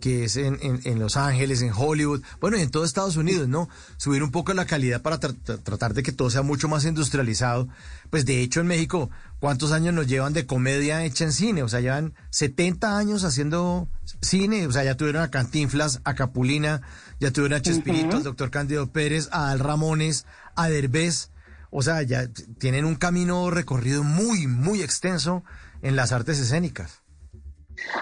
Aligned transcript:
que 0.00 0.24
es 0.24 0.36
en, 0.36 0.58
en, 0.62 0.98
Los 1.00 1.16
Ángeles, 1.16 1.60
en 1.60 1.72
Hollywood, 1.74 2.22
bueno, 2.40 2.56
y 2.56 2.60
en 2.60 2.70
todo 2.70 2.84
Estados 2.84 3.16
Unidos, 3.16 3.48
¿no? 3.48 3.68
Subir 3.96 4.22
un 4.22 4.30
poco 4.30 4.54
la 4.54 4.66
calidad 4.66 5.02
para 5.02 5.18
tratar 5.18 5.94
de 5.94 6.04
que 6.04 6.12
todo 6.12 6.30
sea 6.30 6.42
mucho 6.42 6.68
más 6.68 6.84
industrializado. 6.84 7.66
Pues 8.10 8.24
de 8.24 8.40
hecho 8.40 8.60
en 8.60 8.68
México, 8.68 9.10
¿cuántos 9.40 9.72
años 9.72 9.94
nos 9.94 10.06
llevan 10.06 10.32
de 10.32 10.46
comedia 10.46 11.04
hecha 11.04 11.24
en 11.24 11.32
cine? 11.32 11.64
O 11.64 11.68
sea, 11.68 11.80
llevan 11.80 12.14
70 12.30 12.96
años 12.96 13.24
haciendo 13.24 13.88
cine, 14.20 14.68
o 14.68 14.72
sea, 14.72 14.84
ya 14.84 14.96
tuvieron 14.96 15.22
a 15.22 15.30
Cantinflas, 15.30 16.00
a 16.04 16.14
Capulina, 16.14 16.82
ya 17.18 17.32
tuvieron 17.32 17.58
a 17.58 17.62
Chespirito, 17.62 18.18
al 18.18 18.22
doctor 18.22 18.50
Cándido 18.50 18.92
Pérez, 18.92 19.28
a 19.32 19.50
Al 19.50 19.58
Ramones, 19.58 20.26
a 20.54 20.68
Derbez. 20.68 21.30
O 21.70 21.82
sea, 21.82 22.02
ya 22.02 22.28
tienen 22.58 22.84
un 22.84 22.94
camino 22.94 23.50
recorrido 23.50 24.04
muy, 24.04 24.46
muy 24.46 24.82
extenso 24.82 25.42
en 25.82 25.96
las 25.96 26.12
artes 26.12 26.38
escénicas. 26.38 27.02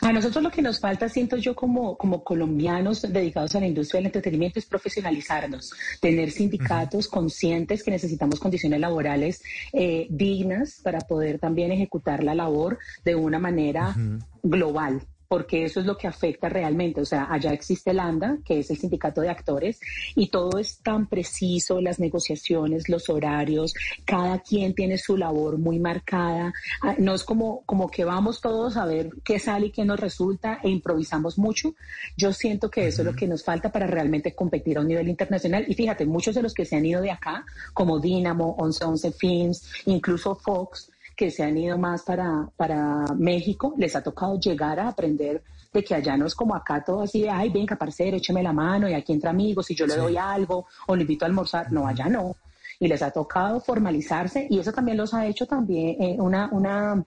A 0.01 0.13
nosotros 0.13 0.43
lo 0.43 0.51
que 0.51 0.63
nos 0.63 0.81
falta, 0.81 1.09
siento 1.09 1.37
yo 1.37 1.55
como, 1.55 1.97
como 1.97 2.23
colombianos 2.23 3.03
dedicados 3.03 3.55
a 3.55 3.61
la 3.61 3.67
industria 3.67 3.99
del 3.99 4.07
entretenimiento, 4.07 4.59
es 4.59 4.67
profesionalizarnos, 4.67 5.73
tener 6.01 6.31
sindicatos 6.31 7.09
conscientes 7.09 7.83
que 7.83 7.91
necesitamos 7.91 8.41
condiciones 8.41 8.81
laborales 8.81 9.43
eh, 9.73 10.07
dignas 10.11 10.81
para 10.83 11.01
poder 11.01 11.39
también 11.39 11.73
ejecutar 11.73 12.23
la 12.23 12.35
labor 12.35 12.79
de 13.05 13.15
una 13.15 13.39
manera 13.39 13.95
global 14.43 15.03
porque 15.35 15.65
eso 15.65 15.81
es 15.81 15.87
lo 15.87 15.99
que 15.99 16.07
afecta 16.07 16.49
realmente. 16.49 17.01
O 17.01 17.05
sea, 17.05 17.27
allá 17.29 17.53
existe 17.53 17.91
el 17.91 17.99
ANDA, 17.99 18.39
que 18.45 18.61
es 18.61 18.71
el 18.71 18.79
sindicato 18.79 19.21
de 19.21 19.31
actores, 19.31 19.81
y 20.15 20.29
todo 20.29 20.61
es 20.61 20.79
tan 20.79 21.09
preciso, 21.09 21.81
las 21.81 21.99
negociaciones, 21.99 22.89
los 22.89 23.09
horarios, 23.09 23.75
cada 24.05 24.39
quien 24.39 24.77
tiene 24.77 24.97
su 24.97 25.17
labor 25.17 25.59
muy 25.59 25.81
marcada. 25.81 26.55
Ah, 26.81 26.95
no 26.99 27.17
es 27.17 27.25
como, 27.25 27.63
como 27.67 27.91
que 27.91 28.05
vamos 28.05 28.41
todos 28.41 28.77
a 28.77 28.87
ver 28.87 29.11
qué 29.25 29.41
sale 29.41 29.67
y 29.67 29.71
qué 29.73 29.85
nos 29.85 29.99
resulta 29.99 30.61
e 30.63 30.69
improvisamos 30.69 31.37
mucho. 31.37 31.75
Yo 32.17 32.33
siento 32.33 32.71
que 32.71 32.87
eso 32.87 33.03
es 33.03 33.07
lo 33.07 33.17
que 33.17 33.27
nos 33.27 33.43
falta 33.43 33.73
para 33.73 33.89
realmente 33.89 34.37
competir 34.37 34.79
a 34.79 34.83
un 34.83 34.87
nivel 34.87 35.09
internacional. 35.09 35.65
Y 35.67 35.75
fíjate, 35.75 36.07
muchos 36.07 36.37
de 36.37 36.43
los 36.43 36.55
que 36.55 36.65
se 36.65 36.77
han 36.77 36.87
ido 36.87 37.03
de 37.03 37.11
acá, 37.11 37.45
como 37.73 37.99
Dynamo, 37.99 38.55
1111 38.57 39.11
Films, 39.11 39.69
incluso 39.87 40.37
Fox, 40.37 40.93
que 41.17 41.31
se 41.31 41.43
han 41.43 41.57
ido 41.57 41.79
más 41.79 42.03
para, 42.03 42.49
para 42.57 43.07
México, 43.17 43.75
les 43.77 43.95
ha 43.97 44.03
tocado 44.03 44.39
llegar 44.39 44.81
a 44.81 44.89
aprender 44.89 45.43
de 45.73 45.83
que 45.83 45.95
allá 45.95 46.17
no 46.17 46.27
es 46.27 46.35
como 46.35 46.55
acá 46.55 46.83
todo 46.85 47.03
así 47.03 47.23
de, 47.23 47.31
ay, 47.31 47.51
venga, 47.51 47.77
parcero, 47.77 48.17
écheme 48.17 48.43
la 48.43 48.53
mano 48.53 48.89
y 48.89 48.95
aquí 48.95 49.13
entre 49.13 49.31
amigos 49.31 49.71
y 49.71 49.75
yo 49.75 49.87
le 49.87 49.97
doy 49.97 50.17
algo 50.17 50.67
o 50.87 50.95
le 50.95 51.03
invito 51.03 51.25
a 51.25 51.29
almorzar. 51.29 51.73
No, 51.73 51.87
allá 51.87 52.09
no. 52.09 52.37
Y 52.79 52.89
les 52.89 53.03
ha 53.03 53.11
tocado 53.11 53.61
formalizarse 53.61 54.47
y 54.49 54.59
eso 54.59 54.73
también 54.73 54.97
los 54.97 55.15
ha 55.15 55.27
hecho 55.27 55.47
también 55.47 56.01
eh, 56.01 56.17
una, 56.19 56.49
una 56.53 57.05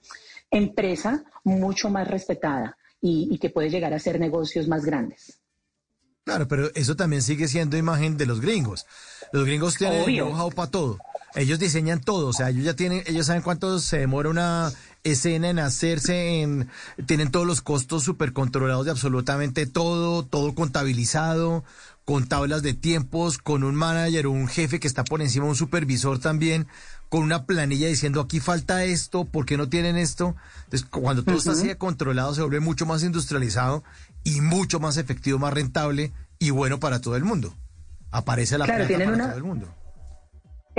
empresa 0.51 1.23
mucho 1.43 1.89
más 1.89 2.07
respetada 2.07 2.77
y, 3.01 3.37
que 3.37 3.49
puede 3.49 3.69
llegar 3.69 3.93
a 3.93 3.97
hacer 3.97 4.19
negocios 4.19 4.67
más 4.67 4.83
grandes. 4.83 5.39
Claro, 6.23 6.47
pero 6.47 6.69
eso 6.75 6.95
también 6.95 7.21
sigue 7.21 7.47
siendo 7.47 7.77
imagen 7.77 8.17
de 8.17 8.25
los 8.25 8.41
gringos. 8.41 8.85
Los 9.31 9.45
gringos 9.45 9.77
tienen 9.77 10.03
know 10.03 10.51
para 10.51 10.69
todo. 10.69 10.97
Ellos 11.37 11.59
diseñan 11.59 12.01
todo, 12.01 12.27
o 12.27 12.33
sea, 12.33 12.49
ellos 12.49 12.65
ya 12.65 12.75
tienen, 12.75 13.03
ellos 13.05 13.27
saben 13.27 13.43
cuánto 13.43 13.77
se 13.77 13.99
demora 13.99 14.29
una 14.29 14.71
escena 15.03 15.49
en 15.49 15.59
hacerse, 15.59 16.41
en, 16.41 16.67
tienen 17.05 17.29
todos 17.29 17.45
los 17.45 17.61
costos 17.61 18.03
súper 18.03 18.33
controlados 18.33 18.85
de 18.85 18.91
absolutamente 18.91 19.67
todo, 19.67 20.25
todo 20.25 20.55
contabilizado, 20.55 21.63
con 22.05 22.27
tablas 22.27 22.63
de 22.63 22.73
tiempos, 22.73 23.37
con 23.37 23.63
un 23.63 23.75
manager 23.75 24.25
o 24.25 24.31
un 24.31 24.47
jefe 24.47 24.79
que 24.79 24.87
está 24.87 25.03
por 25.03 25.21
encima, 25.21 25.45
un 25.45 25.55
supervisor 25.55 26.17
también, 26.17 26.65
con 27.09 27.21
una 27.21 27.45
planilla 27.45 27.87
diciendo 27.87 28.19
aquí 28.19 28.39
falta 28.39 28.83
esto, 28.83 29.25
¿por 29.25 29.45
qué 29.45 29.57
no 29.57 29.69
tienen 29.69 29.95
esto? 29.95 30.35
Entonces, 30.63 30.87
cuando 30.89 31.23
todo 31.23 31.37
está 31.37 31.51
así 31.51 31.73
controlado, 31.75 32.33
se 32.33 32.41
vuelve 32.41 32.61
mucho 32.61 32.87
más 32.87 33.03
industrializado 33.03 33.83
y 34.23 34.41
mucho 34.41 34.79
más 34.79 34.97
efectivo, 34.97 35.37
más 35.37 35.53
rentable 35.53 36.13
y 36.39 36.49
bueno 36.49 36.79
para 36.79 36.99
todo 36.99 37.15
el 37.15 37.23
mundo. 37.23 37.53
Aparece 38.09 38.57
la 38.57 38.65
plata 38.65 38.87
para 38.87 39.27
todo 39.27 39.37
el 39.37 39.43
mundo. 39.43 39.67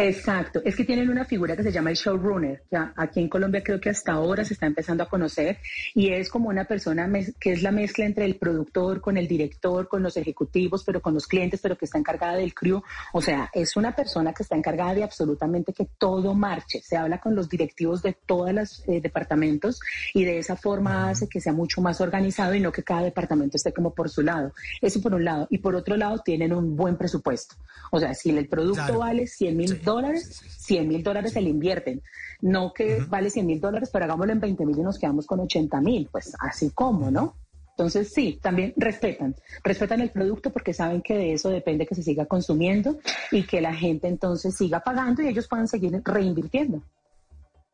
Exacto, 0.00 0.62
es 0.64 0.76
que 0.76 0.84
tienen 0.84 1.10
una 1.10 1.24
figura 1.24 1.56
que 1.56 1.64
se 1.64 1.72
llama 1.72 1.90
el 1.90 1.96
showrunner, 1.96 2.62
ya 2.70 2.92
aquí 2.94 3.18
en 3.18 3.28
Colombia 3.28 3.64
creo 3.64 3.80
que 3.80 3.90
hasta 3.90 4.12
ahora 4.12 4.44
se 4.44 4.54
está 4.54 4.66
empezando 4.66 5.02
a 5.02 5.08
conocer 5.08 5.58
y 5.92 6.12
es 6.12 6.28
como 6.28 6.50
una 6.50 6.66
persona 6.66 7.10
que 7.40 7.50
es 7.50 7.64
la 7.64 7.72
mezcla 7.72 8.06
entre 8.06 8.24
el 8.24 8.36
productor 8.36 9.00
con 9.00 9.16
el 9.16 9.26
director, 9.26 9.88
con 9.88 10.04
los 10.04 10.16
ejecutivos, 10.16 10.84
pero 10.84 11.02
con 11.02 11.14
los 11.14 11.26
clientes, 11.26 11.58
pero 11.60 11.76
que 11.76 11.86
está 11.86 11.98
encargada 11.98 12.36
del 12.36 12.54
crew, 12.54 12.80
o 13.12 13.20
sea, 13.20 13.50
es 13.52 13.76
una 13.76 13.96
persona 13.96 14.32
que 14.32 14.44
está 14.44 14.54
encargada 14.54 14.94
de 14.94 15.02
absolutamente 15.02 15.72
que 15.72 15.88
todo 15.98 16.32
marche, 16.32 16.80
se 16.80 16.96
habla 16.96 17.18
con 17.18 17.34
los 17.34 17.48
directivos 17.48 18.00
de 18.00 18.16
todos 18.24 18.52
los 18.52 18.84
eh, 18.86 19.00
departamentos 19.00 19.80
y 20.14 20.22
de 20.22 20.38
esa 20.38 20.54
forma 20.54 21.10
hace 21.10 21.28
que 21.28 21.40
sea 21.40 21.52
mucho 21.52 21.80
más 21.80 22.00
organizado 22.00 22.54
y 22.54 22.60
no 22.60 22.70
que 22.70 22.84
cada 22.84 23.02
departamento 23.02 23.56
esté 23.56 23.72
como 23.72 23.92
por 23.92 24.10
su 24.10 24.22
lado, 24.22 24.52
eso 24.80 25.02
por 25.02 25.14
un 25.14 25.24
lado, 25.24 25.48
y 25.50 25.58
por 25.58 25.74
otro 25.74 25.96
lado 25.96 26.20
tienen 26.24 26.52
un 26.52 26.76
buen 26.76 26.96
presupuesto, 26.96 27.56
o 27.90 27.98
sea, 27.98 28.14
si 28.14 28.30
el 28.30 28.46
producto 28.46 29.00
vale 29.00 29.26
100 29.26 29.56
mil 29.56 29.87
dólares, 29.88 30.42
100 30.58 30.88
mil 30.88 31.02
dólares 31.02 31.32
se 31.32 31.40
le 31.40 31.50
invierten. 31.50 32.02
No 32.40 32.72
que 32.72 33.00
vale 33.08 33.30
100 33.30 33.46
mil 33.46 33.60
dólares, 33.60 33.90
pero 33.92 34.04
hagámoslo 34.04 34.32
en 34.32 34.40
20 34.40 34.66
mil 34.66 34.78
y 34.78 34.82
nos 34.82 34.98
quedamos 34.98 35.26
con 35.26 35.40
80 35.40 35.80
mil. 35.80 36.08
Pues 36.12 36.34
así 36.40 36.70
como, 36.70 37.10
¿no? 37.10 37.34
Entonces 37.70 38.12
sí, 38.12 38.40
también 38.42 38.74
respetan, 38.76 39.36
respetan 39.62 40.00
el 40.00 40.10
producto 40.10 40.50
porque 40.50 40.74
saben 40.74 41.00
que 41.00 41.14
de 41.14 41.34
eso 41.34 41.48
depende 41.48 41.86
que 41.86 41.94
se 41.94 42.02
siga 42.02 42.26
consumiendo 42.26 42.98
y 43.30 43.44
que 43.44 43.60
la 43.60 43.72
gente 43.72 44.08
entonces 44.08 44.56
siga 44.56 44.80
pagando 44.80 45.22
y 45.22 45.28
ellos 45.28 45.46
puedan 45.46 45.68
seguir 45.68 46.02
reinvirtiendo. 46.04 46.82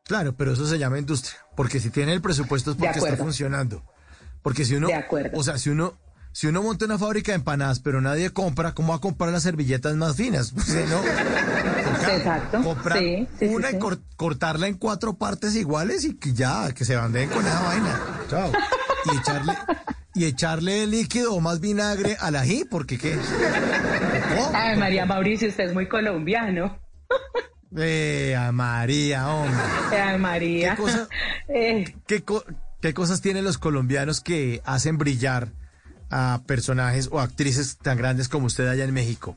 Claro, 0.04 0.34
pero 0.36 0.52
eso 0.52 0.66
se 0.66 0.78
llama 0.78 0.98
industria, 0.98 1.38
porque 1.56 1.80
si 1.80 1.88
tiene 1.88 2.12
el 2.12 2.20
presupuesto 2.20 2.72
es 2.72 2.76
porque 2.76 2.98
está 2.98 3.16
funcionando. 3.16 3.82
Porque 4.42 4.66
si 4.66 4.74
uno, 4.74 4.88
de 4.88 4.94
acuerdo. 4.94 5.38
o 5.38 5.42
sea, 5.42 5.56
si 5.56 5.70
uno, 5.70 5.94
si 6.32 6.48
uno 6.48 6.62
monta 6.62 6.84
una 6.84 6.98
fábrica 6.98 7.32
de 7.32 7.36
empanadas, 7.36 7.80
pero 7.80 8.02
nadie 8.02 8.28
compra, 8.30 8.74
¿cómo 8.74 8.90
va 8.90 8.96
a 8.96 9.00
comprar 9.00 9.32
las 9.32 9.44
servilletas 9.44 9.96
más 9.96 10.16
finas? 10.16 10.52
¿no? 10.90 11.00
Exacto. 12.08 12.62
Comprar 12.62 13.02
una 13.42 13.70
y 13.70 13.78
cortarla 14.16 14.68
en 14.68 14.74
cuatro 14.74 15.14
partes 15.14 15.54
iguales 15.56 16.04
y 16.04 16.16
que 16.16 16.32
ya, 16.32 16.72
que 16.72 16.84
se 16.84 16.96
bandeen 16.96 17.28
con 17.30 17.46
esa 17.46 17.62
vaina. 17.62 18.00
Chao. 18.28 18.52
Y 19.04 19.16
echarle, 19.18 19.52
y 20.14 20.24
echarle 20.24 20.86
líquido 20.86 21.34
o 21.34 21.40
más 21.40 21.60
vinagre 21.60 22.16
al 22.20 22.36
ají, 22.36 22.64
porque 22.64 22.98
qué. 22.98 23.18
Ay, 24.52 24.76
María 24.78 25.04
Mauricio, 25.06 25.48
usted 25.48 25.64
es 25.64 25.74
muy 25.74 25.88
colombiano. 25.88 26.78
Eh, 27.76 28.36
María, 28.52 29.28
hombre. 29.28 29.60
Eh, 29.92 30.18
María. 30.18 30.76
Eh. 31.48 31.94
¿Qué 32.06 32.94
cosas 32.94 33.20
tienen 33.20 33.44
los 33.44 33.58
colombianos 33.58 34.20
que 34.20 34.62
hacen 34.64 34.96
brillar? 34.96 35.52
a 36.10 36.42
personajes 36.46 37.08
o 37.10 37.18
actrices 37.18 37.76
tan 37.78 37.98
grandes 37.98 38.28
como 38.28 38.46
usted 38.46 38.68
allá 38.68 38.84
en 38.84 38.94
México? 38.94 39.36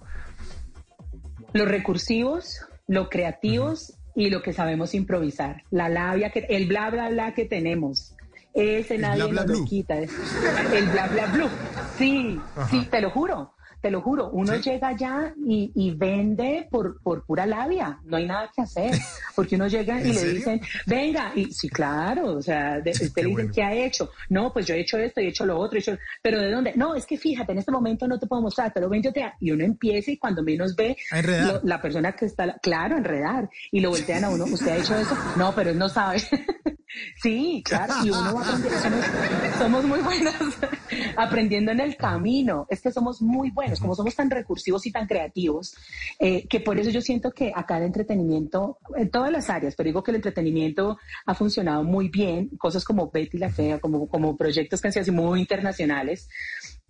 Los 1.53 1.67
recursivos, 1.67 2.61
los 2.87 3.09
creativos 3.09 3.93
y 4.15 4.29
lo 4.29 4.41
que 4.41 4.53
sabemos 4.53 4.93
improvisar. 4.93 5.63
La 5.71 5.89
labia, 5.89 6.31
que, 6.31 6.45
el 6.49 6.67
bla 6.67 6.89
bla 6.89 7.09
bla 7.09 7.33
que 7.33 7.45
tenemos. 7.45 8.15
Ese 8.53 8.97
nadie 8.97 9.31
nos 9.31 9.45
lo 9.45 9.65
quita. 9.65 9.97
El 9.97 10.87
bla 10.91 11.07
bla 11.07 11.25
bla. 11.27 11.49
Sí, 11.97 12.39
sí, 12.69 12.87
te 12.89 13.01
lo 13.01 13.11
juro 13.11 13.56
te 13.87 13.91
lo 13.91 14.01
juro, 14.01 14.29
uno 14.31 14.53
llega 14.57 14.89
allá 14.89 15.33
y, 15.45 15.95
vende 15.95 16.67
por, 16.69 17.01
por 17.01 17.23
pura 17.23 17.45
labia, 17.45 17.97
no 18.03 18.17
hay 18.17 18.25
nada 18.25 18.51
que 18.53 18.61
hacer, 18.61 18.91
porque 19.35 19.55
uno 19.55 19.69
llega 19.69 20.01
y 20.01 20.11
le 20.11 20.33
dicen, 20.33 20.59
venga, 20.85 21.31
y 21.33 21.53
sí, 21.53 21.69
claro, 21.69 22.35
o 22.35 22.41
sea, 22.41 22.81
de, 22.81 22.91
usted 22.91 23.23
le 23.23 23.29
dicen, 23.29 23.49
¿qué 23.49 23.63
ha 23.63 23.73
hecho? 23.73 24.11
No, 24.27 24.51
pues 24.51 24.65
yo 24.65 24.75
he 24.75 24.81
hecho 24.81 24.97
esto, 24.97 25.21
he 25.21 25.29
hecho 25.29 25.45
lo 25.45 25.57
otro, 25.57 25.77
he 25.77 25.79
hecho, 25.79 25.97
pero 26.21 26.41
¿de 26.41 26.51
dónde? 26.51 26.73
No, 26.75 26.95
es 26.95 27.05
que 27.05 27.17
fíjate, 27.17 27.53
en 27.53 27.59
este 27.59 27.71
momento 27.71 28.09
no 28.09 28.19
te 28.19 28.27
puedo 28.27 28.41
mostrar, 28.41 28.73
pero 28.73 28.89
ven, 28.89 29.01
yo 29.01 29.13
te... 29.13 29.23
Y 29.39 29.51
uno 29.51 29.63
empieza 29.63 30.11
y 30.11 30.17
cuando 30.17 30.43
menos 30.43 30.75
ve, 30.75 30.97
la 31.63 31.81
persona 31.81 32.11
que 32.11 32.25
está, 32.25 32.57
claro, 32.61 32.97
enredar, 32.97 33.49
y 33.71 33.79
lo 33.79 33.91
voltean 33.91 34.25
a 34.25 34.29
uno, 34.31 34.43
¿usted 34.43 34.67
ha 34.67 34.77
hecho 34.77 34.97
eso? 34.97 35.15
No, 35.37 35.55
pero 35.55 35.69
él 35.69 35.79
no 35.79 35.87
sabe. 35.87 36.21
Sí, 37.21 37.61
claro, 37.65 37.93
y 38.03 38.09
uno 38.09 38.35
va 38.35 38.41
aprendiendo. 38.41 38.97
Somos, 39.57 39.83
muy 39.85 39.99
buenos 39.99 40.33
aprendiendo 41.17 41.71
en 41.71 41.79
el 41.81 41.97
camino. 41.97 42.65
Es 42.69 42.81
que 42.81 42.91
somos 42.91 43.21
muy 43.21 43.51
buenos, 43.51 43.79
como 43.79 43.93
somos 43.93 44.15
tan 44.15 44.29
recursivos 44.29 44.85
y 44.85 44.91
tan 44.91 45.05
creativos, 45.05 45.75
eh, 46.19 46.47
que 46.47 46.61
por 46.61 46.79
eso 46.79 46.89
yo 46.89 47.01
siento 47.01 47.31
que 47.31 47.51
acá 47.53 47.77
el 47.77 47.83
entretenimiento, 47.83 48.79
en 48.95 49.09
todas 49.09 49.31
las 49.31 49.49
áreas, 49.49 49.75
pero 49.75 49.87
digo 49.87 50.03
que 50.03 50.11
el 50.11 50.15
entretenimiento 50.17 50.97
ha 51.25 51.35
funcionado 51.35 51.83
muy 51.83 52.07
bien, 52.07 52.49
cosas 52.57 52.85
como 52.85 53.11
Betty 53.11 53.37
la 53.37 53.49
Fea, 53.49 53.79
como, 53.79 54.07
como 54.07 54.37
proyectos 54.37 54.81
que 54.81 54.87
han 54.87 54.93
sido 54.93 55.01
así 55.01 55.11
muy 55.11 55.41
internacionales, 55.41 56.29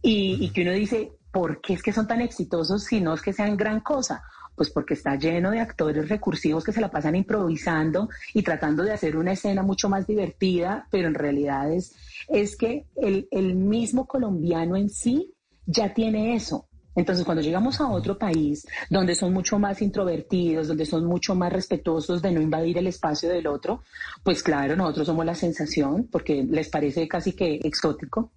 y, 0.01 0.38
y 0.45 0.51
que 0.51 0.62
uno 0.62 0.74
dice, 0.74 1.12
¿por 1.31 1.62
qué 1.62 1.74
es 1.74 1.83
que 1.83 1.94
son 1.94 2.07
tan 2.07 2.21
exitosos 2.21 2.83
si 2.83 3.01
no 3.01 3.13
es 3.13 3.21
que 3.21 3.33
sean 3.33 3.57
gran 3.57 3.81
cosa? 3.81 4.24
Pues 4.56 4.71
porque 4.71 4.95
está 4.95 5.15
lleno 5.15 5.51
de 5.51 5.59
actores 5.59 6.09
recursivos 6.09 6.63
que 6.63 6.71
se 6.71 6.81
la 6.81 6.89
pasan 6.89 7.15
improvisando 7.15 8.09
y 8.33 8.41
tratando 8.41 8.83
de 8.83 8.94
hacer 8.94 9.15
una 9.15 9.33
escena 9.33 9.62
mucho 9.62 9.88
más 9.88 10.07
divertida, 10.07 10.88
pero 10.89 11.07
en 11.07 11.13
realidad 11.13 11.71
es, 11.71 11.95
es 12.27 12.57
que 12.57 12.88
el, 12.95 13.27
el 13.31 13.56
mismo 13.56 14.07
colombiano 14.07 14.75
en 14.75 14.89
sí 14.89 15.33
ya 15.65 15.94
tiene 15.94 16.35
eso. 16.35 16.68
Entonces, 16.97 17.24
cuando 17.24 17.44
llegamos 17.44 17.79
a 17.79 17.91
otro 17.91 18.18
país 18.18 18.65
donde 18.89 19.13
son 19.13 19.31
mucho 19.31 19.59
más 19.59 19.83
introvertidos, 19.83 20.68
donde 20.68 20.88
son 20.88 21.06
mucho 21.06 21.35
más 21.35 21.53
respetuosos 21.53 22.24
de 22.24 22.31
no 22.31 22.41
invadir 22.41 22.79
el 22.79 22.88
espacio 22.88 23.29
del 23.29 23.45
otro, 23.45 23.83
pues 24.24 24.41
claro, 24.41 24.75
nosotros 24.75 25.06
somos 25.06 25.24
la 25.24 25.35
sensación 25.35 26.07
porque 26.12 26.44
les 26.44 26.69
parece 26.69 27.07
casi 27.07 27.33
que 27.33 27.59
exótico. 27.63 28.31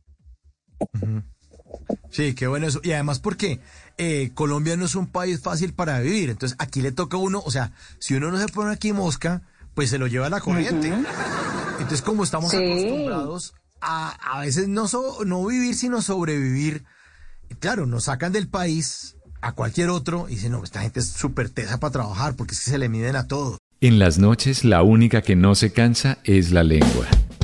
Sí, 2.10 2.34
qué 2.34 2.46
bueno 2.46 2.66
eso. 2.66 2.80
Y 2.82 2.92
además 2.92 3.20
porque 3.20 3.60
eh, 3.98 4.30
Colombia 4.34 4.76
no 4.76 4.84
es 4.84 4.94
un 4.94 5.06
país 5.06 5.40
fácil 5.40 5.72
para 5.72 6.00
vivir. 6.00 6.30
Entonces 6.30 6.56
aquí 6.58 6.82
le 6.82 6.92
toca 6.92 7.16
a 7.16 7.20
uno, 7.20 7.42
o 7.44 7.50
sea, 7.50 7.72
si 7.98 8.14
uno 8.14 8.30
no 8.30 8.38
se 8.38 8.48
pone 8.48 8.72
aquí 8.72 8.92
mosca, 8.92 9.42
pues 9.74 9.90
se 9.90 9.98
lo 9.98 10.06
lleva 10.06 10.28
la 10.28 10.40
corriente. 10.40 10.92
Entonces 11.78 12.02
como 12.02 12.24
estamos 12.24 12.52
acostumbrados 12.52 13.54
a 13.80 14.10
a 14.36 14.40
veces 14.40 14.68
no, 14.68 14.86
no 15.24 15.46
vivir, 15.46 15.74
sino 15.74 16.02
sobrevivir, 16.02 16.84
claro, 17.58 17.86
nos 17.86 18.04
sacan 18.04 18.32
del 18.32 18.48
país 18.48 19.16
a 19.40 19.52
cualquier 19.52 19.88
otro 19.88 20.26
y 20.28 20.34
dicen, 20.34 20.52
no, 20.52 20.62
esta 20.62 20.82
gente 20.82 21.00
es 21.00 21.08
súper 21.08 21.48
tesa 21.48 21.80
para 21.80 21.92
trabajar 21.92 22.36
porque 22.36 22.54
es 22.54 22.64
que 22.64 22.70
se 22.70 22.78
le 22.78 22.88
miden 22.88 23.16
a 23.16 23.26
todo. 23.26 23.58
En 23.80 23.98
las 23.98 24.18
noches 24.18 24.64
la 24.64 24.82
única 24.82 25.22
que 25.22 25.36
no 25.36 25.54
se 25.54 25.72
cansa 25.72 26.18
es 26.24 26.50
la 26.50 26.62
lengua. 26.62 27.06